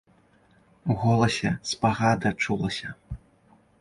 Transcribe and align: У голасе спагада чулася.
У 0.93 0.95
голасе 1.03 1.51
спагада 1.73 2.33
чулася. 2.47 2.93